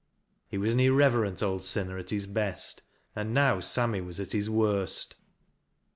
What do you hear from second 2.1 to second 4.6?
best, and now Sammy was at his